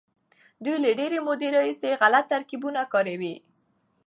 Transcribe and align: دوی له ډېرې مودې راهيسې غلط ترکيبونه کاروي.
دوی 0.63 0.77
له 0.83 0.89
ډېرې 0.99 1.19
مودې 1.27 1.49
راهيسې 1.55 1.99
غلط 2.01 2.25
ترکيبونه 2.33 2.81
کاروي. 2.93 3.35